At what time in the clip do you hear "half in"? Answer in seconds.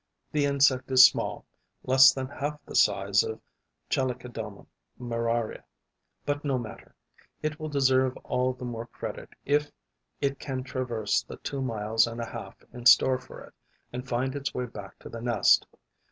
12.31-12.87